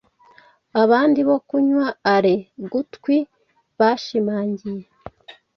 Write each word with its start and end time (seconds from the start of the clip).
Abandi 0.81 1.19
bokunywa 1.27 1.87
ale-gutwi 2.13 3.17
bashimangiye 3.79 4.85